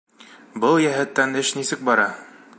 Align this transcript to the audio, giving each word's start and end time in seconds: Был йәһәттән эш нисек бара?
Был 0.63 0.79
йәһәттән 0.85 1.39
эш 1.43 1.55
нисек 1.61 1.87
бара? 1.91 2.09